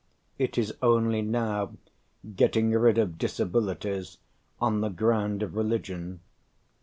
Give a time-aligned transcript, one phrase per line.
[0.39, 1.73] It is only now
[2.35, 4.17] getting rid of disabilities
[4.59, 6.21] on the ground of religion.